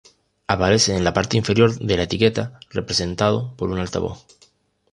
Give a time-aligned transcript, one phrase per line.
[0.47, 4.25] Aparece en la parte inferior de la etiqueta, representado por un altavoz.